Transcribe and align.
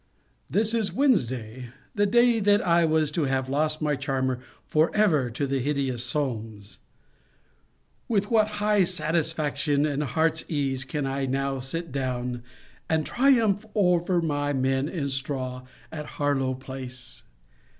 ]This 0.57 0.73
is 0.73 0.91
Wednesday; 0.91 1.69
the 1.93 2.07
day 2.07 2.39
that 2.39 2.65
I 2.65 2.85
was 2.85 3.11
to 3.11 3.25
have 3.25 3.47
lost 3.47 3.83
my 3.83 3.95
charmer 3.95 4.39
for 4.65 4.89
ever 4.95 5.29
to 5.29 5.45
the 5.45 5.59
hideous 5.59 6.03
Solmes! 6.03 6.79
With 8.07 8.31
what 8.31 8.47
high 8.63 8.83
satisfaction 8.83 9.85
and 9.85 10.01
heart's 10.01 10.43
ease 10.49 10.85
can 10.85 11.05
I 11.05 11.27
now 11.27 11.59
sit 11.59 11.91
down, 11.91 12.41
and 12.89 13.05
triumph 13.05 13.63
over 13.75 14.23
my 14.23 14.53
men 14.53 14.89
in 14.89 15.07
straw 15.09 15.67
at 15.91 16.07
Harlowe 16.17 16.55
place! 16.55 17.21